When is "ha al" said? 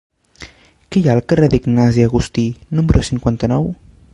1.09-1.21